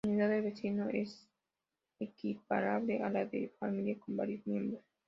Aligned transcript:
La 0.03 0.13
unidad 0.13 0.29
de 0.29 0.41
vecino, 0.41 0.89
es 0.89 1.27
equiparable 1.99 3.03
a 3.03 3.11
la 3.11 3.23
de 3.23 3.53
familia 3.59 3.99
con 3.99 4.17
varios 4.17 4.47
miembros. 4.47 4.81